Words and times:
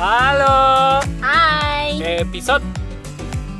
Halo, 0.00 0.96
Hai. 1.20 2.00
Episode 2.24 2.64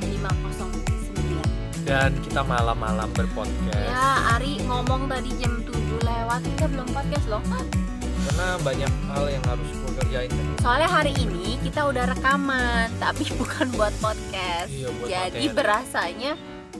509 0.00 1.84
dan 1.84 2.16
kita 2.24 2.40
malam-malam 2.40 3.12
berpodcast. 3.12 3.76
Ya 3.76 4.40
Ari 4.40 4.56
ngomong 4.64 5.04
tadi 5.04 5.36
jam 5.36 5.60
7 5.60 6.00
lewat. 6.00 6.40
Kita 6.40 6.64
belum 6.72 6.88
podcast 6.96 7.28
loh. 7.28 7.44
Karena 7.44 8.56
banyak 8.64 8.88
hal 9.12 9.24
yang 9.28 9.44
harus 9.44 9.68
gue 9.68 9.92
kerjain. 10.00 10.32
Soalnya 10.64 10.88
hari 10.88 11.12
ini 11.12 11.60
kita 11.60 11.84
udah 11.84 12.08
rekaman 12.08 12.88
Tapi 12.96 13.28
bukan 13.44 13.68
buat 13.76 13.92
podcast. 14.00 14.72
Iya, 14.72 14.88
buat 14.96 15.08
Jadi 15.12 15.44
materi. 15.44 15.56
berasanya 15.60 16.32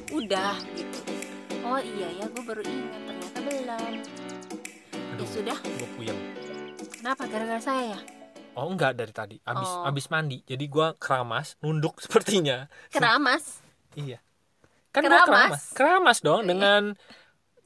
udah 0.08 0.56
gitu. 0.72 0.98
Oh 1.68 1.77
iya 1.77 2.08
ya 2.16 2.24
gue 2.32 2.42
baru 2.48 2.64
ingat. 2.64 3.00
Ternyata 3.04 3.38
belum. 3.45 3.92
Ya 3.92 5.12
Aduh, 5.12 5.29
sudah. 5.29 5.58
gue 5.61 5.88
puyeng. 6.00 6.16
Kenapa? 6.96 7.29
Gara-gara 7.29 7.61
saya 7.61 7.85
ya? 7.93 8.19
Oh 8.53 8.67
enggak 8.67 8.93
dari 8.95 9.11
tadi, 9.11 9.36
abis 9.40 9.68
Oh. 9.68 9.86
abis 9.86 10.07
mandi. 10.09 10.43
Jadi 10.43 10.64
gue 10.67 10.86
keramas, 10.96 11.54
nunduk 11.61 11.99
sepertinya. 12.04 12.67
Keramas 12.89 13.63
Iya. 13.93 14.18
Kan 14.91 15.03
gua 15.03 15.22
Keramas? 15.22 15.27
keramas. 15.27 15.63
Keramas 15.72 16.18
dong 16.21 16.43
dengan 16.45 16.82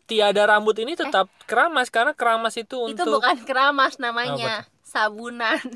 tiada 0.04 0.44
rambut 0.46 0.76
ini 0.76 0.92
tetap 0.94 1.28
keramas 1.44 1.88
karena 1.88 2.12
keramas 2.12 2.54
itu 2.54 2.76
Itu 2.84 2.92
untuk 3.00 3.20
bukan 3.20 3.40
keramas 3.42 3.96
namanya 3.96 4.68
Sabunan 4.82 5.56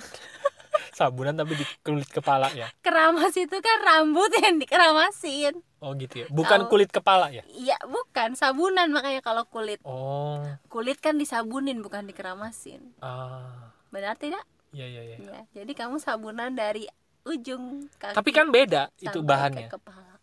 sabunan 0.95 1.33
tapi 1.33 1.55
di 1.55 1.65
kulit 1.81 2.07
kepala 2.07 2.53
ya. 2.53 2.69
Keramas 2.81 3.33
itu 3.35 3.57
kan 3.57 3.79
rambut 3.81 4.29
yang 4.35 4.59
dikeramasin 4.59 5.57
Oh 5.79 5.95
gitu 5.95 6.23
ya. 6.23 6.27
Bukan 6.29 6.67
Tahu. 6.67 6.71
kulit 6.71 6.91
kepala 6.91 7.31
ya. 7.31 7.41
Iya 7.49 7.79
bukan 7.83 8.35
sabunan 8.35 8.91
makanya 8.91 9.21
kalau 9.21 9.45
kulit 9.45 9.81
Oh. 9.83 10.45
Kulit 10.69 10.99
kan 10.99 11.17
disabunin 11.17 11.81
bukan 11.81 12.05
dikeramasin 12.05 12.93
Ah. 13.01 13.73
Benar 13.89 14.17
tidak? 14.17 14.45
Iya 14.73 14.87
iya 14.87 15.03
iya. 15.05 15.17
Ya, 15.19 15.41
jadi 15.63 15.73
kamu 15.73 15.97
sabunan 16.01 16.53
dari 16.53 16.85
ujung 17.25 17.89
kaki 17.97 18.17
Tapi 18.17 18.31
kan 18.33 18.49
beda 18.49 18.93
itu 19.01 19.19
bahannya. 19.21 19.69
ke 19.69 19.77
kepala. 19.77 20.17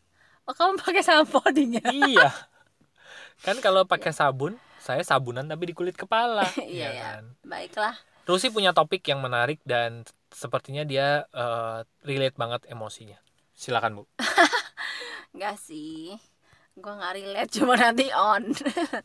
Oh, 0.45 0.53
kamu 0.53 0.77
pakai 0.77 1.01
sampo 1.01 1.41
ya? 1.49 1.81
iya. 1.89 2.29
Kan 3.45 3.59
kalau 3.59 3.83
pakai 3.83 4.15
sabun, 4.15 4.55
saya 4.79 5.01
sabunan 5.03 5.43
tapi 5.45 5.69
di 5.69 5.73
kulit 5.75 5.97
kepala. 5.97 6.45
Iya, 6.61 6.89
ya. 6.93 7.01
kan? 7.01 7.23
Baiklah. 7.41 7.95
Rusi 8.25 8.49
punya 8.49 8.73
topik 8.73 9.05
yang 9.05 9.21
menarik 9.21 9.61
dan 9.67 10.05
sepertinya 10.33 10.81
dia 10.85 11.25
eh, 11.29 11.79
relate 12.05 12.37
banget 12.37 12.61
emosinya. 12.69 13.17
Silakan, 13.53 14.01
Bu. 14.01 14.03
Enggak 15.35 15.57
sih. 15.61 16.15
Gua 16.75 16.93
nggak 16.93 17.15
relate 17.15 17.51
cuma 17.57 17.73
nanti 17.75 18.11
on. 18.11 18.51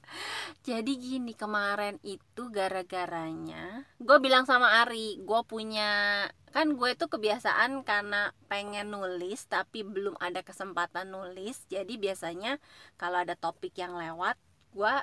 jadi 0.69 0.93
gini 0.93 1.33
kemarin 1.33 2.03
itu 2.03 2.51
gara-garanya 2.51 3.87
gue 3.97 4.19
bilang 4.19 4.43
sama 4.43 4.83
Ari, 4.83 5.23
gue 5.23 5.41
punya 5.45 6.27
kan 6.51 6.75
gue 6.75 6.91
tuh 6.99 7.07
kebiasaan 7.07 7.87
karena 7.87 8.35
pengen 8.51 8.91
nulis 8.91 9.47
tapi 9.47 9.87
belum 9.87 10.19
ada 10.19 10.43
kesempatan 10.43 11.15
nulis. 11.15 11.63
Jadi 11.67 11.95
biasanya 11.95 12.59
kalau 12.97 13.23
ada 13.23 13.39
topik 13.39 13.73
yang 13.75 13.95
lewat, 13.95 14.35
gue 14.71 14.95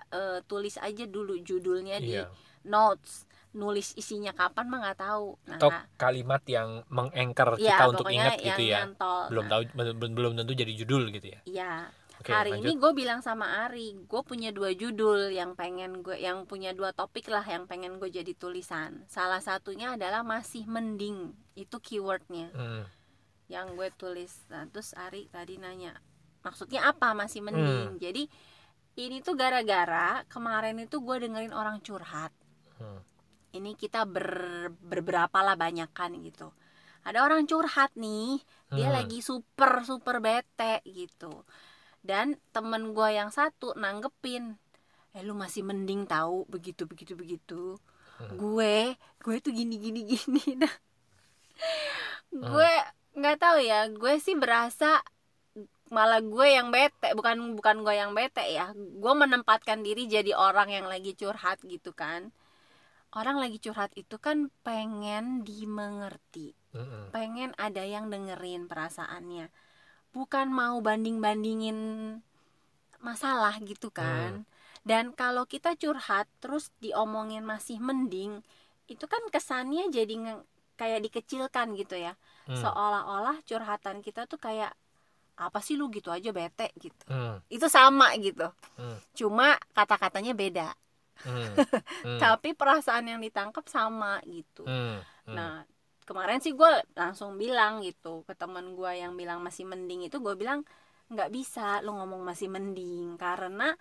tulis 0.45 0.76
aja 0.78 1.08
dulu 1.08 1.40
judulnya 1.40 1.98
di 1.98 2.20
Iya. 2.20 2.28
notes 2.64 3.23
nulis 3.56 3.95
isinya 3.95 4.36
kapan 4.36 4.68
mah 4.68 4.80
nggak 4.84 5.00
tahu 5.00 5.40
nah 5.48 5.56
Atau 5.58 5.72
kalimat 5.95 6.44
yang 6.45 6.84
mengengker 6.88 7.56
ya, 7.58 7.73
kita 7.73 7.84
untuk 7.90 8.06
ingat 8.12 8.38
gitu 8.38 8.62
yang 8.62 8.70
ya. 8.70 8.80
nyantol. 8.86 9.22
Belum 9.32 9.45
Nah, 9.48 9.52
tahu 9.56 9.62
belum 9.95 10.12
belum 10.14 10.32
tentu 10.36 10.52
jadi 10.54 10.73
judul 10.76 11.04
gitu 11.10 11.28
ya. 11.32 11.40
iya 11.48 11.72
Oke, 12.28 12.36
hari 12.36 12.52
lanjut. 12.59 12.67
ini 12.67 12.72
gue 12.75 12.92
bilang 12.92 13.20
sama 13.23 13.64
Ari 13.64 13.95
gue 14.03 14.22
punya 14.28 14.52
dua 14.52 14.75
judul 14.75 15.31
yang 15.31 15.56
pengen 15.56 16.03
gue 16.03 16.20
yang 16.20 16.44
punya 16.44 16.75
dua 16.75 16.92
topik 16.92 17.31
lah 17.31 17.47
yang 17.47 17.64
pengen 17.66 17.95
gue 17.97 18.11
jadi 18.11 18.36
tulisan 18.36 19.08
salah 19.08 19.39
satunya 19.39 19.95
adalah 19.95 20.28
masih 20.28 20.67
mending 20.67 21.31
itu 21.55 21.80
keywordnya 21.80 22.52
Hmm. 22.52 22.83
yang 23.48 23.80
gue 23.80 23.88
tulis 23.95 24.44
nah, 24.52 24.67
terus 24.67 24.92
Ari 24.92 25.32
tadi 25.32 25.55
nanya 25.55 25.95
maksudnya 26.43 26.83
apa 26.86 27.16
masih 27.16 27.39
Hmm. 27.39 27.48
mending 27.55 27.87
jadi 27.98 28.23
ini 28.98 29.23
tuh 29.23 29.39
gara-gara 29.39 30.27
kemarin 30.27 30.83
itu 30.83 30.99
gue 30.99 31.16
dengerin 31.23 31.55
orang 31.55 31.80
curhat 31.80 32.36
Hmm. 32.76 32.99
ini 33.55 33.71
kita 33.73 34.04
ber, 34.04 34.27
berberapa 34.76 35.39
lah 35.39 35.55
banyak 35.55 35.89
kan 35.95 36.11
gitu 36.20 36.52
ada 37.08 37.23
orang 37.23 37.48
curhat 37.48 37.95
nih 37.95 38.43
dia 38.76 38.92
Hmm. 38.92 38.99
lagi 38.99 39.23
super 39.23 39.87
super 39.87 40.20
bete 40.20 40.83
gitu 40.83 41.32
dan 42.04 42.38
temen 42.56 42.94
gue 42.96 43.10
yang 43.14 43.30
satu 43.34 43.74
nanggepin 43.78 44.56
eh 45.16 45.24
lu 45.26 45.34
masih 45.34 45.64
mending 45.66 46.06
tahu 46.06 46.46
begitu 46.50 46.86
begitu 46.90 47.14
begitu 47.18 47.62
Hmm. 48.18 48.34
gue 48.34 48.98
gue 48.98 49.36
tuh 49.46 49.54
gini 49.54 49.78
gini 49.78 50.02
gini 50.10 50.42
nah 50.66 50.74
Hmm. 52.28 52.44
gue 52.44 52.72
nggak 53.14 53.38
tahu 53.38 53.58
ya 53.62 53.88
gue 53.94 54.14
sih 54.18 54.34
berasa 54.34 55.00
malah 55.88 56.20
gue 56.20 56.48
yang 56.52 56.68
bete 56.74 57.16
bukan 57.16 57.56
bukan 57.56 57.86
gue 57.86 57.96
yang 57.96 58.12
bete 58.12 58.44
ya 58.44 58.74
gue 58.76 59.14
menempatkan 59.14 59.80
diri 59.86 60.10
jadi 60.10 60.36
orang 60.36 60.68
yang 60.74 60.86
lagi 60.90 61.16
curhat 61.16 61.64
gitu 61.64 61.96
kan 61.96 62.34
orang 63.16 63.40
lagi 63.40 63.58
curhat 63.64 63.96
itu 63.96 64.20
kan 64.20 64.52
pengen 64.68 65.48
dimengerti 65.48 66.58
Mm-mm. 66.76 67.10
pengen 67.16 67.56
ada 67.56 67.88
yang 67.88 68.12
dengerin 68.12 68.68
perasaannya 68.68 69.48
bukan 70.12 70.48
mau 70.50 70.80
banding 70.80 71.20
bandingin 71.20 71.80
masalah 72.98 73.54
gitu 73.62 73.94
kan 73.94 74.44
dan 74.82 75.12
kalau 75.14 75.45
kita 75.45 75.76
curhat 75.76 76.26
terus 76.40 76.72
diomongin 76.80 77.44
masih 77.44 77.78
mending 77.78 78.42
itu 78.88 79.06
kan 79.06 79.20
kesannya 79.30 79.92
jadi 79.92 80.14
nge- 80.16 80.46
kayak 80.80 81.04
dikecilkan 81.06 81.76
gitu 81.76 81.98
ya 81.98 82.16
Hmm. 82.48 82.56
seolah-olah 82.58 83.44
curhatan 83.44 84.00
kita 84.00 84.23
tuh 84.23 84.40
kayak 84.40 84.72
apa 85.38 85.60
sih 85.62 85.78
lu 85.78 85.92
gitu 85.92 86.10
aja 86.10 86.32
bete 86.32 86.72
gitu 86.80 87.04
Hmm. 87.06 87.38
itu 87.52 87.67
sama 87.67 88.16
gitu 88.17 88.48
Hmm. 88.80 88.98
cuma 89.14 89.60
kata-katanya 89.76 90.34
beda 90.34 90.70
Hmm. 91.22 91.54
Hmm. 92.08 92.17
tapi 92.17 92.54
perasaan 92.54 93.12
yang 93.12 93.20
ditangkap 93.22 93.67
sama 93.67 94.23
gitu 94.26 94.64
Hmm. 94.66 95.04
Hmm. 95.28 95.36
Nah, 95.36 95.54
kemarin 96.08 96.40
sih 96.40 96.56
gue 96.56 96.72
langsung 96.95 97.36
bilang 97.36 97.84
gitu 97.84 98.23
ke 98.23 98.34
teman 98.34 98.73
gue 98.73 98.92
yang 98.95 99.20
bilang 99.20 99.44
masih 99.44 99.68
mending 99.68 100.08
itu 100.08 100.23
gue 100.23 100.34
bilang 100.40 100.64
nggak 101.12 101.30
bisa 101.32 101.84
lo 101.84 102.00
ngomong 102.00 102.23
masih 102.23 102.48
mending 102.48 103.20
karena 103.20 103.76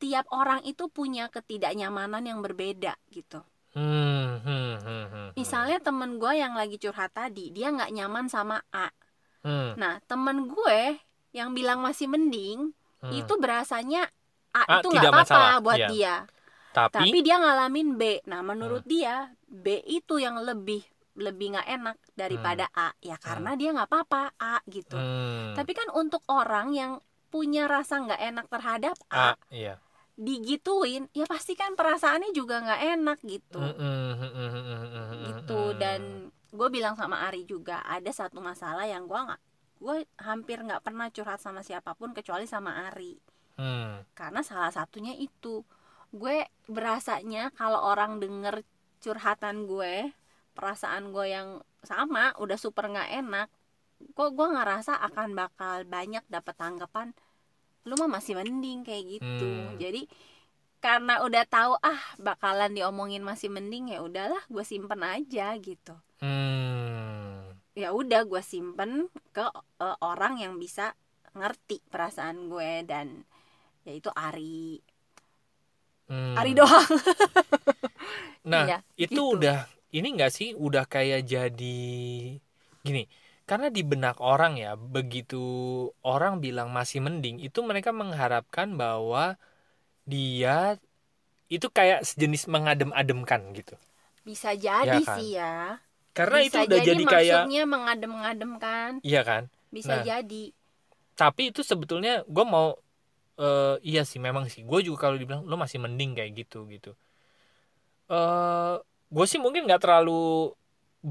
tiap 0.00 0.24
orang 0.32 0.64
itu 0.64 0.88
punya 0.88 1.28
ketidaknyamanan 1.28 2.24
yang 2.24 2.40
berbeda 2.40 2.96
gitu. 3.12 3.44
Hmm. 3.76 4.40
Hmm. 4.40 4.80
Hmm. 4.80 5.06
Hmm. 5.12 5.28
Misalnya 5.36 5.78
temen 5.84 6.16
gue 6.16 6.32
yang 6.32 6.56
lagi 6.56 6.80
curhat 6.80 7.12
tadi 7.12 7.52
dia 7.52 7.68
nggak 7.68 7.92
nyaman 7.92 8.26
sama 8.32 8.64
A. 8.72 8.88
Hmm. 9.44 9.76
Nah 9.76 10.00
temen 10.08 10.48
gue 10.48 10.96
yang 11.36 11.52
bilang 11.52 11.84
masih 11.84 12.08
mending 12.08 12.72
Hmm. 13.04 13.12
itu 13.12 13.34
berasanya 13.36 14.08
A, 14.56 14.64
A 14.64 14.74
itu 14.80 14.88
nggak 14.88 15.12
apa-apa 15.12 15.60
buat 15.60 15.76
iya. 15.76 15.88
dia. 15.92 16.14
tapi, 16.72 16.94
Tapi 17.04 17.18
dia 17.20 17.36
ngalamin 17.36 18.00
B. 18.00 18.02
Nah, 18.26 18.40
menurut 18.40 18.82
dia 18.88 19.30
B 19.46 19.82
itu 19.84 20.18
yang 20.18 20.40
lebih 20.40 20.82
lebih 21.14 21.54
nggak 21.54 21.68
enak 21.68 21.96
daripada 22.18 22.66
A. 22.74 22.94
Ya 23.02 23.16
karena 23.18 23.54
dia 23.54 23.70
nggak 23.74 23.88
apa-apa 23.90 24.34
A 24.38 24.58
gitu. 24.66 24.98
Hmm. 24.98 25.54
Tapi 25.54 25.72
kan 25.72 25.88
untuk 25.94 26.22
orang 26.30 26.74
yang 26.74 26.92
punya 27.30 27.66
rasa 27.66 27.98
nggak 27.98 28.22
enak 28.22 28.46
terhadap 28.46 28.96
A, 29.10 29.34
ah, 29.34 29.36
iya. 29.50 29.82
digituin, 30.14 31.10
ya 31.10 31.26
pasti 31.26 31.58
kan 31.58 31.74
perasaannya 31.74 32.30
juga 32.30 32.62
nggak 32.62 32.82
enak 32.94 33.18
gitu. 33.26 33.58
Hmm, 33.58 33.74
hmm, 33.74 34.12
hmm, 34.14 34.30
hmm, 34.30 34.50
hmm, 34.54 34.62
hmm, 34.62 34.86
hmm, 34.86 35.22
Gitu 35.26 35.58
hmm. 35.58 35.78
dan 35.82 36.00
gue 36.54 36.68
bilang 36.70 36.94
sama 36.94 37.26
Ari 37.26 37.42
juga 37.42 37.82
ada 37.82 38.06
satu 38.14 38.38
masalah 38.38 38.86
yang 38.86 39.10
gue 39.10 39.18
nggak 39.18 39.42
gue 39.82 40.06
hampir 40.22 40.62
nggak 40.62 40.86
pernah 40.86 41.10
curhat 41.10 41.42
sama 41.42 41.66
siapa 41.66 41.98
pun 41.98 42.14
kecuali 42.14 42.46
sama 42.46 42.86
Ari 42.88 43.34
Hmm. 43.54 44.02
karena 44.18 44.42
salah 44.42 44.74
satunya 44.74 45.14
itu 45.14 45.62
gue 46.10 46.42
berasanya 46.66 47.54
kalau 47.54 47.86
orang 47.86 48.18
denger 48.18 48.66
curhatan 48.98 49.70
gue 49.70 50.10
perasaan 50.54 51.10
gue 51.10 51.26
yang 51.28 51.48
sama 51.82 52.32
udah 52.38 52.56
super 52.56 52.88
nggak 52.88 53.10
enak 53.20 53.48
kok 54.14 54.30
gue 54.32 54.48
ngerasa 54.48 54.96
akan 55.02 55.34
bakal 55.34 55.84
banyak 55.84 56.24
dapat 56.26 56.54
tanggapan 56.56 57.10
lu 57.84 57.94
mah 58.00 58.16
masih 58.16 58.38
mending 58.38 58.80
kayak 58.82 59.20
gitu 59.20 59.44
Hmm. 59.44 59.76
jadi 59.76 60.08
karena 60.80 61.24
udah 61.24 61.44
tahu 61.44 61.76
ah 61.80 62.00
bakalan 62.16 62.72
diomongin 62.72 63.24
masih 63.24 63.48
mending 63.48 63.92
ya 63.92 64.00
udahlah 64.00 64.40
gue 64.48 64.64
simpen 64.64 65.00
aja 65.00 65.52
gitu 65.58 65.94
Hmm. 66.20 67.52
ya 67.74 67.92
udah 67.92 68.24
gue 68.24 68.40
simpen 68.40 69.08
ke 69.32 69.44
eh, 69.80 69.96
orang 70.00 70.40
yang 70.40 70.56
bisa 70.56 70.96
ngerti 71.34 71.82
perasaan 71.90 72.46
gue 72.48 72.84
dan 72.86 73.26
yaitu 73.84 74.08
Ari 74.10 74.80
Hmm. 76.04 76.36
Ari 76.36 76.52
doang 76.52 76.84
Nah, 78.44 78.64
Iya, 78.68 78.78
itu 79.00 79.16
gitu. 79.16 79.40
udah 79.40 79.64
ini 79.96 80.06
enggak 80.14 80.32
sih 80.38 80.48
udah 80.66 80.84
kayak 80.94 81.20
jadi 81.32 81.64
gini. 82.86 83.02
Karena 83.44 83.68
di 83.68 83.82
benak 83.84 84.16
orang 84.24 84.56
ya, 84.56 84.72
begitu 84.96 85.36
orang 86.00 86.40
bilang 86.44 86.68
masih 86.72 87.04
mending, 87.04 87.36
itu 87.44 87.60
mereka 87.60 87.90
mengharapkan 87.92 88.68
bahwa 88.80 89.36
dia 90.12 90.76
itu 91.56 91.66
kayak 91.78 92.00
sejenis 92.08 92.44
mengadem-ademkan 92.54 93.42
gitu. 93.58 93.74
bisa 94.24 94.50
jadi 94.56 94.88
Ya 94.88 95.04
kan? 95.04 95.18
sih 95.20 95.28
ya 95.36 95.54
karena 96.16 96.38
bisa 96.40 96.58
itu 96.58 96.58
udah 96.66 96.78
jadi, 96.88 97.02
kayak 97.04 97.44
maksudnya 97.44 97.62
mengadem-ngadem 97.68 98.52
kan 98.64 98.92
iya 99.04 99.20
kan 99.28 99.42
bisa 99.74 99.94
Nah. 99.98 100.04
jadi 100.08 100.44
tapi 101.14 101.42
itu 101.54 101.60
sebetulnya 101.62 102.12
gue 102.26 102.44
mau 102.54 102.74
eh, 103.40 103.76
iya 103.90 104.02
sih 104.10 104.20
memang 104.22 104.46
sih 104.52 104.62
gue 104.70 104.80
juga 104.86 104.98
kalau 105.10 105.16
dibilang 105.20 105.42
lo 105.50 105.56
masih 105.64 105.78
mending 105.84 106.10
kayak 106.18 106.32
gitu 106.40 106.58
gitu 106.74 106.90
eh 108.08 108.74
gue 109.14 109.24
sih 109.30 109.40
mungkin 109.44 109.62
nggak 109.66 109.82
terlalu 109.84 110.12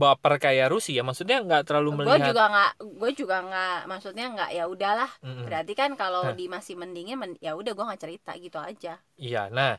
baper 0.02 0.34
kayak 0.44 0.68
Rusi 0.74 0.92
ya 0.98 1.04
maksudnya 1.08 1.38
nggak 1.46 1.64
terlalu 1.68 1.90
gue 2.06 2.16
melihat 2.18 2.28
juga 2.28 2.42
nggak 2.52 2.70
gue 3.00 3.10
juga 3.20 3.36
nggak 3.48 3.74
maksudnya 3.92 4.26
nggak 4.34 4.50
ya 4.58 4.64
udahlah 4.74 5.12
Mm-mm. 5.24 5.46
berarti 5.46 5.74
kan 5.80 5.92
kalau 6.02 6.22
Nah. 6.26 6.36
di 6.40 6.46
masih 6.56 6.76
mendingin 6.82 7.18
men- 7.22 7.40
ya 7.46 7.52
udah 7.60 7.72
gue 7.76 7.86
nggak 7.88 8.02
cerita 8.04 8.32
gitu 8.46 8.58
aja 8.70 8.94
iya 9.28 9.40
nah 9.58 9.74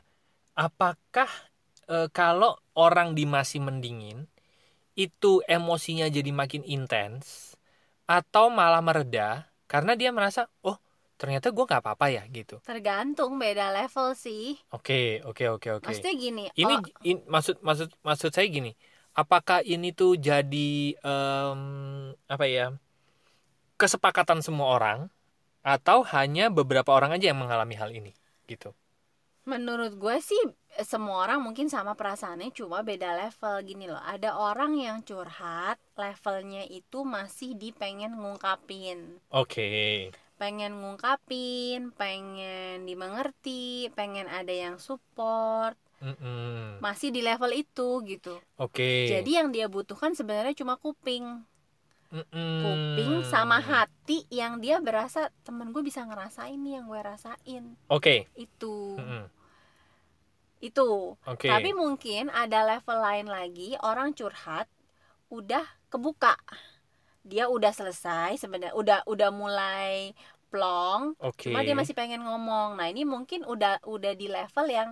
apakah 0.65 1.29
eh, 1.95 2.07
kalau 2.19 2.51
orang 2.85 3.09
di 3.17 3.23
masih 3.35 3.59
mendingin 3.67 4.17
itu 5.05 5.31
emosinya 5.57 6.07
jadi 6.17 6.31
makin 6.41 6.63
intens 6.75 7.55
atau 8.17 8.45
malah 8.59 8.81
mereda 8.87 9.49
karena 9.71 9.93
dia 9.99 10.11
merasa 10.17 10.41
oh 10.67 10.77
ternyata 11.15 11.51
gue 11.51 11.63
nggak 11.63 11.81
apa-apa 11.81 12.05
ya 12.11 12.23
gitu. 12.27 12.59
Tergantung 12.63 13.39
beda 13.39 13.71
level 13.71 14.15
sih. 14.15 14.59
Oke 14.75 15.23
oke 15.23 15.43
oke 15.55 15.69
oke. 15.79 15.87
Maksudnya 15.87 16.15
gini 16.15 16.43
ini 16.55 16.73
oh, 16.75 16.81
in- 17.07 17.25
maksud 17.27 17.59
maksud 17.63 17.89
maksud 18.03 18.31
saya 18.35 18.47
gini 18.47 18.75
apakah 19.15 19.63
ini 19.63 19.95
tuh 19.95 20.19
jadi 20.19 20.95
em, 20.99 21.61
apa 22.27 22.45
ya 22.45 22.75
kesepakatan 23.75 24.39
semua 24.39 24.75
orang 24.75 24.99
atau 25.65 26.05
hanya 26.13 26.53
beberapa 26.53 26.93
orang 26.93 27.15
aja 27.15 27.31
yang 27.33 27.39
mengalami 27.41 27.75
hal 27.75 27.89
ini 27.91 28.11
gitu? 28.45 28.71
Menurut 29.45 29.93
gue 30.01 30.17
sih 30.25 30.41
semua 30.81 31.21
orang 31.21 31.37
mungkin 31.37 31.69
sama 31.69 31.93
perasaannya 31.93 32.49
cuma 32.49 32.81
beda 32.81 33.13
level. 33.13 33.61
Gini 33.61 33.85
loh 33.85 34.01
ada 34.01 34.33
orang 34.41 34.73
yang 34.73 35.05
curhat 35.05 35.77
levelnya 35.93 36.65
itu 36.65 37.05
masih 37.05 37.53
di 37.53 37.69
pengen 37.69 38.17
ngungkapin. 38.17 39.21
Oke 39.29 40.09
pengen 40.35 40.75
ngungkapin 40.83 41.95
pengen 41.95 42.83
dimengerti 42.83 43.87
pengen 43.95 44.27
ada 44.27 44.51
yang 44.51 44.75
support. 44.77 45.79
Mm-mm. 46.03 46.83
masih 46.83 47.09
di 47.09 47.23
level 47.23 47.55
itu 47.55 48.03
gitu. 48.03 48.35
Oke. 48.59 49.07
Jadi 49.09 49.31
yang 49.31 49.49
dia 49.49 49.71
butuhkan 49.71 50.11
sebenarnya 50.11 50.51
cuma 50.51 50.75
kuping. 50.75 51.23
Mm-mm. 52.11 52.61
kuping 52.61 53.13
sama 53.25 53.57
hati 53.63 54.27
yang 54.29 54.61
dia 54.61 54.77
berasa 54.83 55.33
temen 55.41 55.73
gue 55.73 55.81
bisa 55.81 56.05
ngerasain 56.05 56.59
nih 56.59 56.77
yang 56.77 56.85
gue 56.91 56.99
rasain. 56.99 57.63
Oke. 57.87 58.27
Itu. 58.35 58.99
Mm-mm. 58.99 59.25
itu. 60.59 61.15
Oke. 61.15 61.47
Tapi 61.47 61.71
mungkin 61.71 62.27
ada 62.27 62.67
level 62.67 62.99
lain 62.99 63.27
lagi 63.31 63.79
orang 63.79 64.11
curhat 64.11 64.67
udah 65.31 65.63
kebuka 65.89 66.35
dia 67.25 67.45
udah 67.49 67.71
selesai 67.79 68.37
sebenarnya 68.41 68.75
udah 68.77 68.99
udah 69.13 69.29
mulai 69.33 70.13
plong 70.53 71.17
oke. 71.19 71.41
cuma 71.41 71.65
dia 71.65 71.75
masih 71.75 71.95
pengen 71.99 72.21
ngomong. 72.27 72.69
Nah 72.79 72.87
ini 72.93 73.03
mungkin 73.03 73.41
udah 73.43 73.81
udah 73.95 74.13
di 74.21 74.27
level 74.29 74.67
yang 74.69 74.89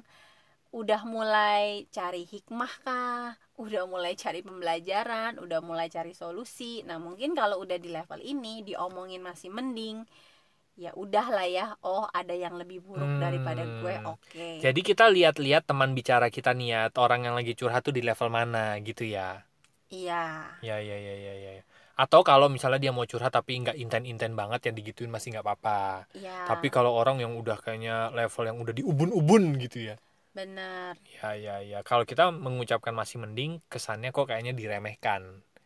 udah 0.73 1.01
mulai 1.05 1.85
cari 1.93 2.25
hikmah 2.25 2.73
kah 2.85 3.37
udah 3.61 3.85
mulai 3.85 4.13
cari 4.17 4.41
pembelajaran 4.41 5.37
udah 5.37 5.59
mulai 5.61 5.87
cari 5.95 6.13
solusi. 6.17 6.81
Nah 6.89 6.97
mungkin 6.97 7.37
kalau 7.37 7.61
udah 7.63 7.77
di 7.77 7.89
level 7.93 8.19
ini 8.33 8.65
diomongin 8.65 9.21
masih 9.21 9.53
mending 9.53 9.97
ya 10.73 10.89
udah 10.97 11.27
lah 11.29 11.47
ya. 11.47 11.67
Oh 11.85 12.09
ada 12.09 12.33
yang 12.33 12.57
lebih 12.57 12.81
buruk 12.81 13.05
Hmm. 13.05 13.21
daripada 13.21 13.61
gue 13.63 13.95
oke. 14.13 14.49
Jadi 14.65 14.79
kita 14.81 15.05
lihat-lihat 15.13 15.63
teman 15.69 15.93
bicara 15.93 16.27
kita 16.33 16.51
niat 16.57 16.97
orang 16.97 17.29
yang 17.29 17.35
lagi 17.37 17.53
curhat 17.53 17.85
tuh 17.85 17.93
di 17.93 18.01
level 18.01 18.29
mana 18.33 18.73
gitu 18.81 19.05
ya? 19.05 19.45
Iya. 19.93 20.21
Ya 20.65 20.77
ya 20.81 20.97
ya 20.97 21.13
ya 21.13 21.33
ya. 21.37 21.51
Atau 21.93 22.21
kalau 22.25 22.47
misalnya 22.49 22.79
dia 22.83 22.91
mau 22.95 23.05
curhat 23.05 23.33
tapi 23.37 23.53
nggak 23.61 23.77
inten-inten 23.77 24.33
banget 24.33 24.61
yang 24.71 24.75
digituin 24.79 25.11
masih 25.13 25.33
nggak 25.37 25.45
apa-apa. 25.45 26.05
iya 26.13 26.39
Tapi 26.43 26.67
kalau 26.73 26.91
orang 26.97 27.17
yang 27.23 27.33
udah 27.41 27.57
kayaknya 27.63 28.09
level 28.17 28.43
yang 28.49 28.57
udah 28.63 28.73
diubun-ubun 28.79 29.43
gitu 29.63 29.77
ya. 29.93 29.95
bener 30.33 30.97
Ya 31.21 31.29
ya 31.45 31.55
ya. 31.71 31.79
Kalau 31.89 32.03
kita 32.11 32.23
mengucapkan 32.45 32.93
masih 33.01 33.17
mending, 33.23 33.51
kesannya 33.71 34.09
kok 34.15 34.25
kayaknya 34.29 34.53
diremehkan. 34.59 35.21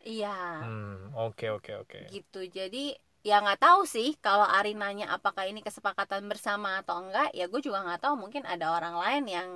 iya 0.06 0.34
Hmm, 0.62 1.14
oke 1.28 1.48
oke 1.58 1.74
oke. 1.84 2.02
gitu 2.12 2.40
jadi 2.58 2.84
ya 3.30 3.36
nggak 3.44 3.60
tahu 3.66 3.82
sih 3.96 4.08
kalau 4.26 4.48
Ari 4.58 4.72
nanya 4.82 5.06
apakah 5.16 5.44
ini 5.52 5.60
kesepakatan 5.68 6.24
bersama 6.32 6.70
atau 6.82 6.96
enggak 7.04 7.28
ya 7.38 7.46
gue 7.52 7.62
juga 7.68 7.80
nggak 7.86 8.02
tahu 8.04 8.16
mungkin 8.24 8.44
ada 8.54 8.66
orang 8.78 8.96
lain 9.04 9.24
yang 9.36 9.50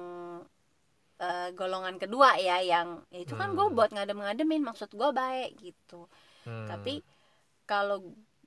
eh, 1.22 1.50
golongan 1.60 1.96
kedua 2.02 2.30
ya 2.48 2.58
yang 2.72 2.88
ya 3.14 3.20
itu 3.26 3.34
kan 3.40 3.50
gue 3.58 3.66
Hmm. 3.66 3.76
buat 3.78 3.90
ngadem-ngademin 3.96 4.62
maksud 4.70 4.90
gue 5.00 5.10
baik 5.22 5.50
gitu 5.66 6.10
Hmm, 6.46 6.68
tapi 6.70 7.02
kalau 7.70 8.02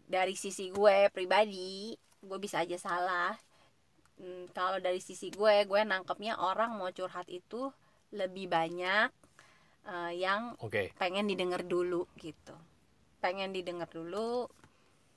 dari 0.05 0.35
sisi 0.37 0.69
gue 0.71 1.09
pribadi 1.15 1.95
gue 2.25 2.39
bisa 2.41 2.65
aja 2.65 2.77
salah 2.77 3.35
Hmm, 4.15 4.47
kalau 4.55 4.79
dari 4.79 5.03
sisi 5.03 5.27
gue 5.35 5.67
gue 5.67 5.81
nangkepnya 5.83 6.39
orang 6.39 6.79
mau 6.79 6.87
curhat 6.95 7.27
itu 7.27 7.75
lebih 8.15 8.47
banyak 8.47 9.11
eh, 9.91 10.13
yang 10.23 10.55
oke. 10.63 10.95
pengen 10.95 11.27
didengar 11.27 11.67
dulu 11.67 12.07
gitu 12.23 12.55
pengen 13.19 13.51
didengar 13.51 13.91
dulu 13.91 14.47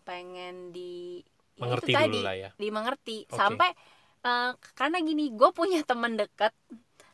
pengen 0.02 0.74
di 0.74 1.22
ya 1.62 1.62
Mengerti 1.62 1.94
itu 1.94 1.94
dulu 1.94 2.02
tadi 2.10 2.22
lah 2.26 2.36
ya. 2.38 2.50
dimengerti 2.58 3.18
Oke. 3.30 3.38
sampai 3.38 3.70
eh, 4.26 4.52
karena 4.74 4.98
gini 5.06 5.30
gue 5.30 5.50
punya 5.54 5.86
temen 5.86 6.18
deket 6.18 6.54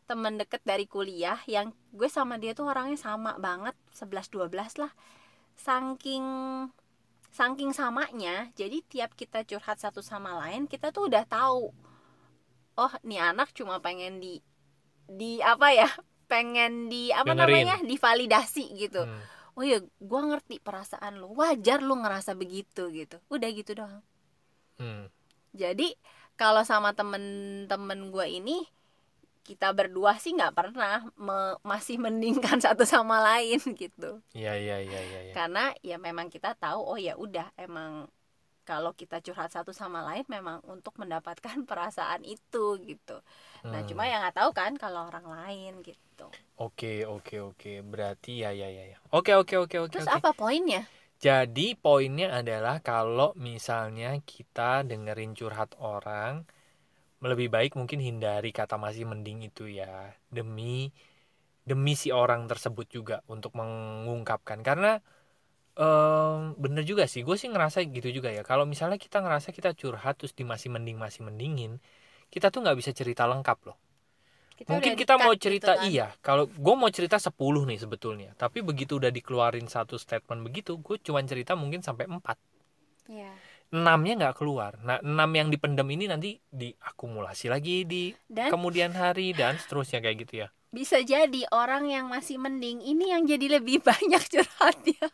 temen 0.07 0.39
deket 0.39 0.63
dari 0.63 0.87
kuliah 0.87 1.39
yang 1.51 1.75
gue 1.91 2.07
sama 2.07 2.39
dia 2.39 2.55
tuh 2.55 2.71
orangnya 2.71 2.95
sama 2.95 3.35
banget 3.43 3.75
11 3.91 4.31
12 4.31 4.79
lah 4.79 4.91
saking 5.57 6.25
saking 7.33 7.73
samanya 7.73 8.53
jadi 8.53 8.77
tiap 8.85 9.17
kita 9.17 9.41
curhat 9.41 9.81
satu 9.81 10.05
sama 10.05 10.37
lain 10.45 10.69
kita 10.69 10.93
tuh 10.93 11.09
udah 11.09 11.25
tahu 11.25 11.73
oh 12.77 12.93
nih 13.05 13.33
anak 13.33 13.49
cuma 13.57 13.81
pengen 13.81 14.21
di 14.21 14.41
di 15.09 15.41
apa 15.41 15.73
ya 15.73 15.89
pengen 16.31 16.89
di 16.89 17.09
apa 17.13 17.33
Dengerin. 17.33 17.65
namanya 17.65 17.75
divalidasi 17.85 18.65
gitu 18.77 19.05
Hmm, 19.05 19.21
oh 19.57 19.65
ya 19.65 19.77
gue 19.81 20.21
ngerti 20.33 20.57
perasaan 20.57 21.21
lu 21.21 21.33
wajar 21.37 21.81
lu 21.81 21.93
ngerasa 21.97 22.33
begitu 22.33 22.89
gitu 22.89 23.21
udah 23.29 23.49
gitu 23.53 23.77
doang 23.77 24.01
hmm. 24.81 25.09
jadi 25.53 25.93
kalau 26.33 26.65
sama 26.65 26.97
temen-temen 26.97 28.09
gue 28.09 28.25
ini 28.29 28.65
kita 29.47 29.67
berdua 29.77 30.11
sih 30.23 30.31
nggak 30.37 30.53
pernah 30.59 31.03
me- 31.27 31.57
masih 31.71 31.97
mendingkan 32.05 32.57
satu 32.65 32.83
sama 32.93 33.17
lain 33.27 33.59
gitu 33.81 34.19
Iya 34.33 34.53
iya 34.63 34.75
iya 34.87 34.99
iya. 35.09 35.19
Ya. 35.29 35.33
karena 35.37 35.63
ya 35.89 35.97
memang 36.07 36.27
kita 36.33 36.49
tahu 36.63 36.79
oh 36.91 36.99
ya 37.07 37.13
udah 37.25 37.47
emang 37.65 37.91
kalau 38.69 38.91
kita 39.01 39.17
curhat 39.25 39.51
satu 39.55 39.71
sama 39.75 39.99
lain 40.07 40.25
memang 40.29 40.59
untuk 40.73 40.93
mendapatkan 41.01 41.57
perasaan 41.69 42.23
itu 42.25 42.65
gitu 42.89 43.17
nah 43.71 43.81
Hmm. 43.81 43.87
cuma 43.89 44.03
yang 44.11 44.21
nggak 44.23 44.37
tahu 44.39 44.51
kan 44.59 44.73
kalau 44.83 45.07
orang 45.09 45.27
lain 45.37 45.73
gitu 45.85 46.27
Oke 46.65 46.93
oke 47.15 47.35
oke. 47.49 47.71
Berarti 47.91 48.31
ya 48.45 48.49
ya 48.53 48.69
ya 48.77 48.83
ya. 48.93 48.97
Oke 49.17 49.31
oke 49.41 49.55
oke 49.63 49.77
oke. 49.89 49.91
terus 49.93 50.07
apa 50.09 50.29
poinnya 50.37 50.81
Jadi 51.25 51.67
poinnya 51.79 52.27
adalah 52.41 52.75
kalau 52.83 53.31
misalnya 53.47 54.09
kita 54.31 54.83
dengerin 54.89 55.31
curhat 55.39 55.71
orang, 55.79 56.33
lebih 57.31 57.47
baik 57.55 57.71
mungkin 57.79 57.99
hindari 58.07 58.51
kata 58.59 58.75
masih 58.85 59.03
mending 59.11 59.39
itu 59.49 59.63
ya. 59.79 60.11
Demi 60.37 60.91
demi 61.69 61.93
si 62.01 62.09
orang 62.11 62.41
tersebut 62.51 62.87
juga 62.97 63.17
untuk 63.33 63.51
mengungkapkan. 63.59 64.59
Karena 64.67 64.99
em, 65.77 66.55
bener 66.63 66.83
juga 66.91 67.05
sih 67.11 67.21
gue 67.27 67.35
sih 67.41 67.49
ngerasa 67.53 67.77
gitu 67.97 68.09
juga 68.17 68.29
ya. 68.37 68.43
Kalau 68.49 68.65
misalnya 68.73 68.97
kita 69.05 69.17
ngerasa 69.25 69.49
kita 69.57 69.69
curhat 69.79 70.15
terus 70.21 70.33
di 70.39 70.43
masih 70.47 70.69
mending 70.75 70.97
masih 71.05 71.21
mendingin 71.27 71.71
kita 72.33 72.47
tuh 72.53 72.59
nggak 72.65 72.77
bisa 72.81 72.91
cerita 72.99 73.23
lengkap 73.31 73.59
loh. 73.69 73.77
Mungkin 74.71 74.93
udah 74.93 74.95
kita 74.99 75.15
mau 75.23 75.33
di-cut 75.33 75.39
gitu 75.43 75.43
cerita 75.43 75.71
kan. 75.77 75.91
iya 75.91 76.07
kalau 76.27 76.45
gue 76.65 76.75
mau 76.81 76.89
cerita 76.97 77.17
10 77.19 77.63
nih 77.69 77.79
sebetulnya. 77.83 78.29
Tapi 78.39 78.59
begitu 78.69 78.93
udah 79.01 79.11
dikeluarin 79.17 79.67
satu 79.75 79.95
statement 79.99 80.41
begitu 80.47 80.71
gue 80.79 80.97
cuma 81.03 81.19
cerita 81.31 81.53
mungkin 81.61 81.81
sampai 81.87 82.05
4 82.07 82.37
Iya. 83.07 83.31
Enamnya 83.73 84.13
nggak 84.15 84.37
keluar. 84.37 84.77
Nah 84.79 85.01
enam 85.01 85.29
yang 85.29 85.49
dipendam 85.49 85.89
ini 85.89 86.05
nanti 86.05 86.37
diakumulasi 86.45 87.49
lagi 87.49 87.83
di 87.83 88.13
dan 88.29 88.47
kemudian 88.47 88.93
hari 88.93 89.33
dan 89.33 89.57
seterusnya 89.57 89.99
kayak 89.99 90.17
gitu 90.23 90.33
ya. 90.39 90.47
Bisa 90.69 91.01
jadi 91.01 91.45
orang 91.49 91.85
yang 91.85 92.05
masih 92.07 92.37
mending 92.37 92.79
ini 92.79 93.09
yang 93.09 93.25
jadi 93.25 93.57
lebih 93.57 93.81
banyak 93.87 94.21
curhatnya 94.23 95.05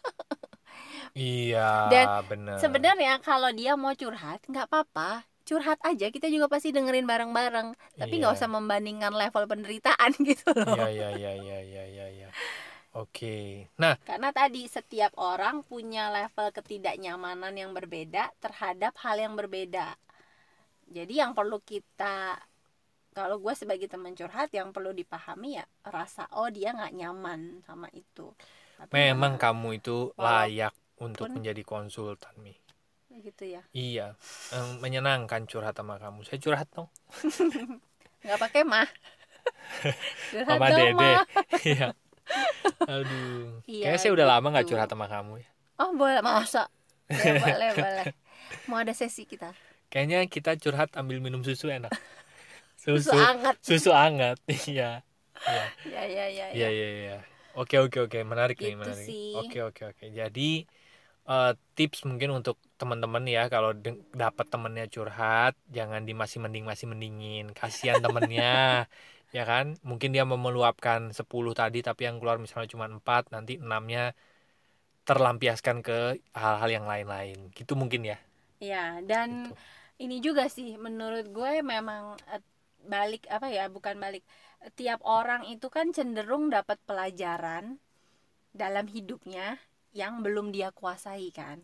iya 1.12 1.89
Dan 1.89 2.06
bener. 2.28 2.56
sebenarnya 2.60 3.18
kalau 3.20 3.50
dia 3.50 3.74
mau 3.74 3.92
curhat 3.94 4.44
nggak 4.46 4.68
apa-apa. 4.68 5.25
Curhat 5.42 5.82
aja 5.82 6.13
kita 6.13 6.30
juga 6.30 6.46
pasti 6.46 6.70
dengerin 6.70 7.10
bareng-bareng. 7.10 7.74
Tapi 7.98 8.13
nggak 8.22 8.32
Iya. 8.32 8.38
usah 8.38 8.46
membandingkan 8.48 9.10
level 9.12 9.50
penderitaan 9.50 10.13
gitu 10.30 10.54
loh. 10.54 10.78
Iya 10.78 10.88
iya 10.94 11.10
iya 11.12 11.32
iya 11.34 11.58
iya 11.60 11.84
iya 11.88 12.06
iya 12.13 12.28
oke. 12.96 13.69
Nah 13.77 13.98
karena 14.05 14.29
tadi 14.34 14.65
setiap 14.65 15.13
orang 15.19 15.62
punya 15.65 16.10
level 16.10 16.50
ketidaknyamanan 16.53 17.53
yang 17.53 17.72
berbeda 17.74 18.34
terhadap 18.41 18.96
hal 19.03 19.17
yang 19.19 19.34
berbeda. 19.38 19.98
Jadi 20.89 21.22
yang 21.22 21.38
perlu 21.38 21.62
kita 21.62 22.39
kalau 23.13 23.41
gue 23.41 23.53
sebagai 23.58 23.89
teman 23.89 24.13
curhat 24.13 24.53
yang 24.53 24.69
perlu 24.72 24.93
dipahami 24.93 25.60
ya 25.60 25.65
rasa 25.86 26.29
oh 26.38 26.48
dia 26.50 26.74
nggak 26.74 26.93
nyaman 26.96 27.62
sama 27.65 27.89
itu. 27.93 28.31
Tapi 28.79 29.12
memang 29.12 29.36
kamu 29.36 29.84
itu 29.84 30.15
layak 30.15 30.72
untuk 31.03 31.27
menjadi 31.27 31.62
konsultan 31.67 32.31
mi. 32.39 32.55
Gitu 33.10 33.60
ya. 33.60 33.62
Iya. 33.75 34.15
Menyenangkan 34.79 35.43
curhat 35.50 35.75
sama 35.75 36.00
kamu. 36.00 36.24
Saya 36.24 36.39
curhat 36.39 36.72
dong. 36.72 36.88
Nggak 38.24 38.39
pakai 38.39 38.63
mah. 38.63 38.88
Curhat 40.31 40.60
dong, 40.60 40.96
dede. 40.96 41.12
iya 41.72 41.88
aduh. 42.88 43.64
Iya, 43.68 43.84
kayaknya 43.84 44.00
saya 44.02 44.12
udah 44.16 44.28
lama 44.32 44.48
nggak 44.54 44.66
gitu. 44.66 44.76
curhat 44.76 44.90
sama 44.92 45.08
kamu 45.12 45.34
ya. 45.44 45.50
Oh 45.80 45.92
boleh 45.96 46.20
masa? 46.28 46.68
Ya, 47.10 47.34
boleh 47.36 47.70
boleh. 47.76 48.08
mau 48.70 48.80
ada 48.82 48.94
sesi 48.94 49.24
kita? 49.26 49.56
Kayaknya 49.90 50.20
kita 50.30 50.52
curhat 50.62 50.90
ambil 51.00 51.18
minum 51.26 51.42
susu 51.42 51.66
enak. 51.70 51.94
Susu 52.78 53.10
susu 53.10 53.18
hangat. 53.18 53.58
Susu 53.66 53.90
hangat 53.94 54.38
iya. 54.70 55.04
Iya. 55.48 55.64
Ya 55.84 56.04
ya 56.08 56.26
ya, 56.30 56.48
Iya 56.56 56.68
ya. 56.68 56.70
iya 56.76 56.88
iya. 57.00 57.14
Oke 57.58 57.76
oke 57.84 57.98
oke. 58.06 58.18
Menarik 58.32 58.58
nih 58.66 58.76
Gitu 58.76 58.82
menarik. 58.82 59.06
sih. 59.08 59.30
Oke 59.38 59.58
oke 59.68 59.82
oke. 59.92 60.06
Jadi 60.20 60.42
eh, 61.30 61.52
tips 61.78 62.00
mungkin 62.10 62.30
untuk 62.40 62.56
teman-teman 62.80 63.24
ya 63.36 63.42
kalau 63.54 63.72
dapat 64.24 64.46
temennya 64.54 64.86
curhat 64.96 65.54
jangan 65.78 66.02
di 66.08 66.14
masih 66.22 66.40
mending 66.44 66.66
masih 66.72 66.88
mendingin. 66.92 67.46
Kasihan 67.58 68.00
temennya 68.06 68.86
ya 69.38 69.44
kan? 69.52 69.66
Mungkin 69.90 70.10
dia 70.16 70.24
mau 70.30 70.40
meluapkan 70.48 71.02
10 71.20 71.54
tadi 71.62 71.80
tapi 71.88 72.02
yang 72.08 72.18
keluar 72.20 72.38
misalnya 72.44 72.70
cuma 72.74 72.86
4 72.96 73.24
nanti 73.34 73.54
enamnya 73.64 74.02
terlampiaskan 75.08 75.78
ke 75.88 75.98
hal-hal 76.42 76.70
yang 76.78 76.86
lain-lain. 76.92 77.38
Gitu 77.58 77.74
mungkin 77.82 78.02
ya. 78.12 78.18
Ya 78.72 78.86
dan 79.10 79.30
Gitu. 79.30 79.56
ini 80.04 80.18
juga 80.28 80.44
sih 80.56 80.70
menurut 80.86 81.26
gue 81.38 81.54
memang 81.74 82.04
eh, 82.34 82.44
balik 82.94 83.22
apa 83.36 83.48
ya 83.58 83.64
bukan 83.76 83.96
balik 84.04 84.24
tiap 84.80 85.00
orang 85.18 85.42
itu 85.54 85.68
kan 85.76 85.88
cenderung 85.98 86.44
dapat 86.56 86.78
pelajaran 86.88 87.66
dalam 88.62 88.86
hidupnya 88.96 89.48
yang 90.02 90.14
belum 90.26 90.48
dia 90.56 90.70
kuasai 90.80 91.28
kan. 91.40 91.58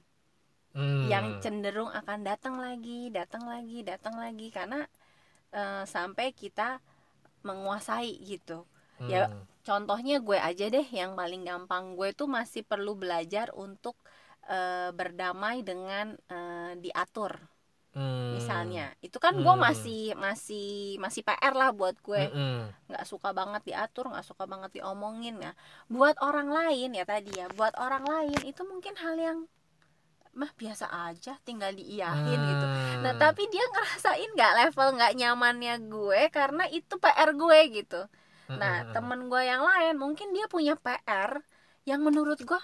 Hmm, 0.74 1.08
yang 1.12 1.26
cenderung 1.44 1.92
akan 2.00 2.20
datang 2.30 2.56
lagi 2.66 3.00
datang 3.18 3.44
lagi 3.54 3.78
datang 3.92 4.16
lagi. 4.24 4.48
Karena 4.58 4.80
eh, 5.60 5.84
sampai 5.96 6.28
kita 6.42 6.70
menguasai 7.48 8.12
gitu. 8.32 8.58
Ya, 9.12 9.22
hmm, 9.28 9.46
contohnya 9.68 10.16
gue 10.28 10.38
aja 10.50 10.66
deh 10.76 10.88
yang 11.00 11.12
paling 11.20 11.42
gampang. 11.50 11.84
Gue 11.98 12.10
tuh 12.20 12.28
masih 12.38 12.62
perlu 12.72 12.92
belajar 13.02 13.48
untuk 13.66 13.96
eh, 14.50 14.90
berdamai 15.00 15.58
dengan 15.70 16.08
eh, 16.36 16.72
diatur. 16.84 17.34
Hmm, 17.94 18.36
misalnya 18.36 18.82
itu 19.06 19.18
kan 19.26 19.34
gue 19.46 19.54
Hmm. 19.54 19.62
masih 19.68 20.00
masih 20.26 20.98
masih 21.04 21.22
PR 21.28 21.54
lah 21.62 21.70
buat 21.80 21.96
gue. 22.08 22.24
Mm-mm, 22.24 22.74
nggak 22.90 23.06
suka 23.12 23.30
banget 23.40 23.62
diatur 23.70 24.06
nggak 24.12 24.26
suka 24.30 24.44
banget 24.54 24.72
diomongin 24.82 25.36
ya. 25.46 25.52
Buat 25.96 26.16
orang 26.30 26.50
lain 26.58 26.90
ya 27.00 27.04
tadi 27.14 27.32
ya 27.42 27.48
buat 27.60 27.74
orang 27.86 28.04
lain 28.14 28.40
itu 28.52 28.62
mungkin 28.72 28.96
hal 29.04 29.16
yang 29.28 29.40
mah 30.42 30.52
biasa 30.62 30.86
aja 31.08 31.32
tinggal 31.48 31.72
diiyahin 31.80 32.40
gitu. 32.52 32.66
Nah 33.04 33.12
hmm, 33.12 33.20
tapi 33.22 33.42
dia 33.54 33.64
ngerasain 33.74 34.30
nggak 34.36 34.54
level 34.60 34.88
nggak 34.98 35.14
nyamannya 35.20 35.74
gue 35.92 36.22
karena 36.38 36.64
itu 36.78 36.94
PR 37.04 37.30
gue 37.42 37.60
gitu. 37.78 37.96
Nah 38.60 38.74
mm-mm, 38.80 38.88
temen 38.94 39.20
gue 39.32 39.42
yang 39.52 39.64
lain 39.70 39.96
mungkin 40.04 40.28
dia 40.36 40.46
punya 40.54 40.74
PR 40.84 41.32
yang 41.90 42.02
menurut 42.08 42.40
gue 42.50 42.60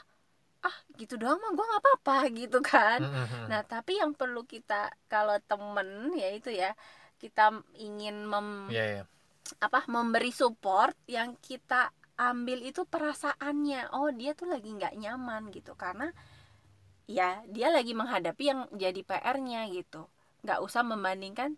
ah 0.67 0.77
gitu 0.99 1.13
doang 1.21 1.39
mah 1.43 1.51
gue 1.57 1.65
nggak 1.69 1.81
apa-apa 1.83 2.15
gitu 2.39 2.57
kan. 2.71 3.01
Mm-mm, 3.01 3.47
Nah, 3.49 3.61
tapi 3.71 3.91
yang 4.01 4.11
perlu 4.19 4.41
kita 4.53 4.73
kalau 5.11 5.37
temen 5.49 5.89
ya 6.21 6.27
itu 6.37 6.49
ya 6.61 6.69
kita 7.21 7.41
ingin 7.85 8.15
mem, 8.31 8.47
Iya, 8.69 8.83
iya. 8.85 9.07
apa 9.67 9.79
memberi 9.95 10.31
support 10.41 10.95
yang 11.17 11.29
kita 11.47 11.81
ambil 12.29 12.59
itu 12.69 12.81
perasaannya. 12.93 13.81
Oh, 13.97 14.09
dia 14.19 14.31
tuh 14.39 14.47
lagi 14.53 14.69
nggak 14.77 14.93
nyaman 15.01 15.43
gitu. 15.55 15.71
Karena 15.83 16.07
ya 17.09 17.41
dia 17.49 17.67
lagi 17.73 17.93
menghadapi 17.95 18.43
yang 18.43 18.61
jadi 18.73 19.01
PR-nya 19.01 19.67
gitu. 19.73 20.07
nggak 20.41 20.59
usah 20.65 20.81
membandingkan 20.81 21.53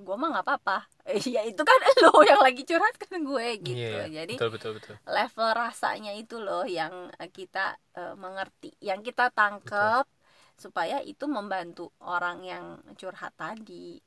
gue 0.00 0.16
mah 0.16 0.28
nggak 0.36 0.46
apa-apa. 0.46 0.78
Ya 1.34 1.42
itu 1.42 1.62
kan 1.66 1.78
lo 2.06 2.22
yang 2.22 2.40
lagi 2.40 2.62
curhat 2.62 2.94
kan 2.96 3.20
gue 3.20 3.48
gitu. 3.60 3.76
Iya, 3.76 4.06
iya. 4.06 4.22
Jadi 4.22 4.34
betul 4.38 4.50
betul 4.54 4.70
betul 4.78 4.94
level 5.04 5.50
rasanya 5.52 6.12
itu 6.14 6.38
loh 6.38 6.64
yang 6.64 7.10
eh, 7.18 7.30
kita 7.30 7.76
eh, 7.98 8.14
mengerti, 8.14 8.70
yang 8.80 9.02
kita 9.02 9.28
tangkep 9.34 10.06
supaya 10.54 11.00
itu 11.00 11.24
membantu 11.24 11.90
orang 12.04 12.44
yang 12.44 12.64
curhat 12.94 13.32
tadi. 13.34 13.98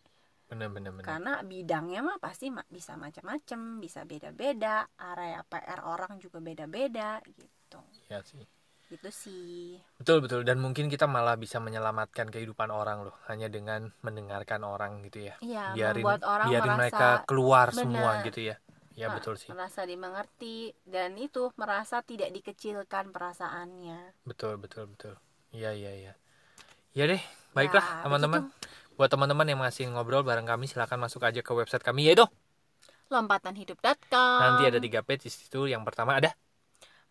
benar 0.48 0.70
benar 0.70 0.94
benar 0.94 1.06
Karena 1.06 1.34
bidangnya 1.42 2.02
mah 2.06 2.18
pasti 2.22 2.54
bisa 2.70 2.94
macam-macam, 2.94 3.82
bisa 3.82 4.06
beda-beda, 4.06 4.86
area 5.02 5.42
PR 5.50 5.82
orang 5.82 6.22
juga 6.22 6.38
beda-beda 6.38 7.18
gitu. 7.26 7.82
Iya 8.06 8.22
sih 8.22 8.46
Gitu 8.94 9.10
sih. 9.10 9.82
Betul 9.98 10.22
betul 10.22 10.46
dan 10.46 10.62
mungkin 10.62 10.86
kita 10.86 11.10
malah 11.10 11.34
bisa 11.34 11.58
menyelamatkan 11.58 12.30
kehidupan 12.30 12.70
orang 12.70 13.10
loh 13.10 13.16
hanya 13.26 13.50
dengan 13.50 13.90
mendengarkan 14.06 14.62
orang 14.62 15.02
gitu 15.10 15.34
ya. 15.34 15.36
Iya, 15.42 15.74
Biarin 15.74 16.06
orang 16.22 16.46
biarin 16.46 16.70
merasa 16.70 16.78
mereka 16.78 17.08
keluar 17.26 17.74
benar. 17.74 17.82
semua 17.82 18.12
gitu 18.22 18.40
ya. 18.46 18.56
Ya 18.94 19.10
Nah, 19.10 19.18
betul 19.18 19.42
sih. 19.42 19.50
merasa 19.50 19.82
dimengerti 19.82 20.78
dan 20.86 21.18
itu 21.18 21.50
merasa 21.58 22.06
tidak 22.06 22.30
dikecilkan 22.30 23.10
perasaannya. 23.10 24.22
Betul 24.22 24.62
betul 24.62 24.86
betul. 24.94 25.18
Iya 25.50 25.74
iya 25.74 25.92
iya. 25.92 26.14
Ya 26.94 27.10
deh, 27.10 27.22
baiklah 27.58 27.82
Ya, 27.82 28.06
teman-teman. 28.06 28.54
Buat 28.94 29.10
teman-teman 29.10 29.50
yang 29.50 29.58
masih 29.58 29.90
ngobrol 29.90 30.22
bareng 30.22 30.46
kami 30.46 30.70
silahkan 30.70 31.02
masuk 31.02 31.26
aja 31.26 31.42
ke 31.42 31.50
website 31.50 31.82
kami 31.82 32.06
yaitu 32.06 32.30
Lompatanhidup.com. 33.10 34.38
nanti 34.38 34.70
ada 34.70 34.78
tiga 34.78 35.02
page 35.02 35.26
di 35.26 35.32
situ. 35.34 35.66
Yang 35.66 35.82
pertama 35.90 36.22
ada 36.22 36.30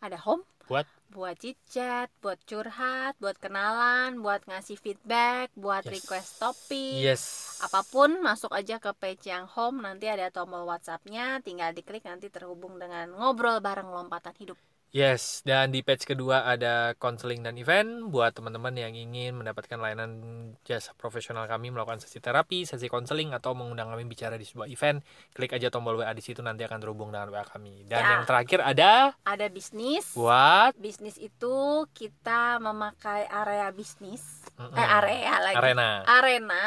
ada 0.03 0.19
home 0.19 0.43
Buat? 0.67 0.87
buat 1.13 1.37
chit-chat, 1.37 2.09
buat 2.25 2.41
curhat, 2.49 3.13
buat 3.21 3.37
kenalan, 3.37 4.25
buat 4.25 4.41
ngasih 4.49 4.81
feedback, 4.81 5.53
buat 5.53 5.85
Yes. 5.85 5.93
request 5.93 6.31
topik. 6.41 7.05
yes. 7.05 7.23
Apa 7.61 7.85
pun 7.85 8.17
masuk 8.25 8.49
aja 8.57 8.81
ke 8.81 8.91
page 8.97 9.29
yang 9.29 9.45
home 9.45 9.85
nanti 9.85 10.09
ada 10.09 10.33
tombol 10.33 10.65
WhatsApp-nya, 10.65 11.45
tinggal 11.45 11.77
diklik 11.77 12.01
nanti 12.09 12.33
terhubung 12.33 12.81
dengan 12.81 13.13
ngobrol 13.13 13.61
bareng 13.61 13.93
lompatan 13.93 14.33
hidup. 14.41 14.57
Yes, 14.93 15.41
dan 15.41 15.73
di 15.73 15.81
page 15.81 16.05
kedua 16.05 16.45
ada 16.45 16.93
konseling 17.01 17.41
dan 17.41 17.57
event 17.57 18.13
buat 18.13 18.37
teman-teman 18.37 18.77
yang 18.77 18.93
ingin 18.93 19.33
mendapatkan 19.33 19.81
layanan 19.81 20.21
jasa 20.63 20.93
profesional 20.93 21.49
kami 21.49 21.73
melakukan 21.73 21.97
sesi 21.97 22.21
terapi, 22.21 22.69
sesi 22.69 22.93
konseling 22.93 23.33
atau 23.33 23.57
mengundang 23.57 23.89
kami 23.89 24.05
bicara 24.05 24.37
di 24.37 24.45
sebuah 24.45 24.69
event. 24.69 25.01
Klik 25.33 25.57
aja 25.57 25.73
tombol 25.73 25.97
WA 25.97 26.13
di 26.13 26.21
situ 26.21 26.45
nanti 26.45 26.61
akan 26.63 26.77
terhubung 26.77 27.09
dengan 27.09 27.33
WA 27.33 27.41
kami. 27.41 27.89
Dan 27.89 28.05
Ya. 28.05 28.09
yang 28.15 28.29
terakhir 28.29 28.61
ada 28.61 29.17
Ada 29.25 29.49
bisnis. 29.49 30.13
buat 30.13 30.77
Bisnis 30.77 31.17
itu 31.17 31.57
kita 31.89 32.61
memakai 32.61 33.25
area 33.25 33.73
bisnis, 33.73 34.45
Mm-mm. 34.61 34.77
eh 34.77 34.89
area 34.93 35.35
lagi. 35.41 35.57
arena. 35.57 36.05
Arena 36.05 36.63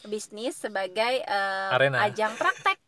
bisnis 0.00 0.56
sebagai 0.58 1.20
Arena. 1.70 2.04
ajang 2.04 2.32
praktek. 2.32 2.79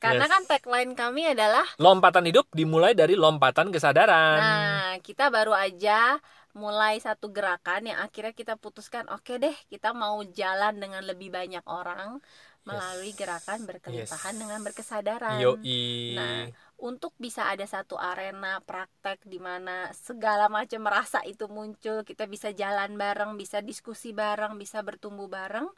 Karena 0.00 0.24
Yes. 0.26 0.32
kan 0.32 0.42
tagline 0.48 0.92
kami 0.96 1.32
adalah 1.32 1.66
Lompatan 1.76 2.24
hidup 2.26 2.48
dimulai 2.52 2.96
dari 2.96 3.14
lompatan 3.14 3.68
kesadaran. 3.68 4.40
Nah, 4.40 4.92
kita 5.04 5.28
baru 5.28 5.52
aja 5.52 6.16
mulai 6.56 6.98
satu 6.98 7.30
gerakan 7.30 7.94
yang 7.94 7.98
akhirnya 8.02 8.34
kita 8.34 8.58
putuskan, 8.58 9.06
oke 9.06 9.38
deh, 9.38 9.54
kita 9.70 9.94
mau 9.94 10.18
jalan 10.34 10.82
dengan 10.82 11.06
lebih 11.06 11.30
banyak 11.30 11.62
orang 11.68 12.18
melalui 12.66 13.14
Yes. 13.14 13.18
gerakan 13.18 13.60
berkelimpahan 13.64 14.34
Yes. 14.36 14.40
dengan 14.42 14.60
berkesadaran. 14.66 15.40
Yoi. 15.40 16.16
Nah, 16.16 16.38
untuk 16.80 17.16
bisa 17.16 17.48
ada 17.48 17.64
satu 17.64 17.96
arena 17.96 18.60
praktek 18.60 19.24
di 19.24 19.40
mana 19.40 19.88
segala 19.96 20.48
macam 20.52 20.84
rasa 20.84 21.24
itu 21.24 21.48
muncul, 21.48 22.04
kita 22.04 22.28
bisa 22.28 22.52
jalan 22.52 22.96
bareng, 23.00 23.36
bisa 23.40 23.64
diskusi 23.64 24.12
bareng, 24.12 24.60
bisa 24.60 24.84
bertumbuh 24.84 25.28
bareng. 25.30 25.68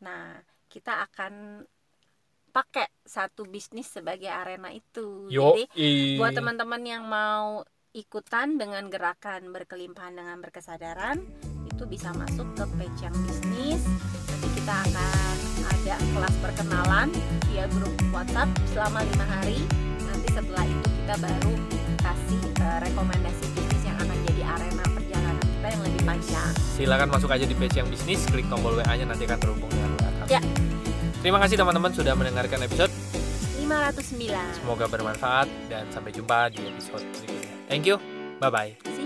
Nah, 0.00 0.40
kita 0.70 1.04
akan 1.10 1.64
pakai 2.50 2.86
satu 3.06 3.46
bisnis 3.46 3.88
sebagai 3.88 4.28
arena 4.28 4.68
itu. 4.74 5.30
Jadi 5.30 5.64
Yoi. 5.72 6.18
buat 6.18 6.34
teman-teman 6.34 6.82
yang 6.82 7.06
mau 7.06 7.62
ikutan 7.90 8.54
dengan 8.54 8.86
gerakan 8.86 9.50
berkelimpahan 9.50 10.14
dengan 10.14 10.38
berkesadaran 10.38 11.18
itu 11.66 11.82
bisa 11.90 12.14
masuk 12.14 12.46
ke 12.54 12.62
page 12.78 13.00
yang 13.02 13.16
bisnis 13.26 13.82
nanti 14.30 14.48
kita 14.54 14.74
akan 14.86 15.36
ada 15.64 15.94
kelas 15.98 16.34
perkenalan 16.38 17.08
via 17.50 17.66
grup 17.74 17.90
WhatsApp 18.14 18.46
selama 18.70 19.02
lima 19.02 19.26
hari 19.26 19.58
nanti 20.06 20.28
setelah 20.30 20.64
itu 20.70 20.86
kita 21.02 21.14
baru 21.18 21.54
kasih 21.98 22.42
eh, 22.62 22.78
rekomendasi 22.86 23.44
bisnis 23.58 23.82
yang 23.82 23.96
akan 23.98 24.18
jadi 24.30 24.42
arena 24.54 24.84
perjalanan 24.94 25.46
kita 25.50 25.66
yang 25.66 25.82
lebih 25.82 26.02
panjang 26.06 26.50
Silakan 26.78 27.08
masuk 27.10 27.28
aja 27.34 27.44
di 27.44 27.52
page 27.58 27.76
yang 27.76 27.88
bisnis, 27.90 28.22
klik 28.30 28.46
tombol 28.48 28.78
WA-nya 28.78 29.04
nanti 29.04 29.28
akan 29.28 29.36
terhubung 29.36 29.68
dengan 29.68 29.90
WA 29.98 30.10
kami. 30.24 30.30
Ya. 30.32 30.69
Terima 31.20 31.36
kasih 31.36 31.60
teman-teman 31.60 31.92
sudah 31.92 32.16
mendengarkan 32.16 32.64
episode 32.64 32.92
509 33.60 34.56
Semoga 34.56 34.88
bermanfaat 34.88 35.48
dan 35.68 35.84
sampai 35.92 36.16
jumpa 36.16 36.48
di 36.48 36.64
episode 36.64 37.04
berikutnya. 37.04 37.54
Thank 37.68 37.84
you. 37.84 38.00
Bye 38.40 38.50
bye. 38.50 38.99